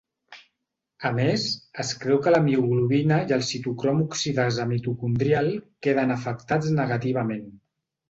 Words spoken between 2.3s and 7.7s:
la mioglobina i el citocrom oxidasa mitocondrial queden afectats negativament.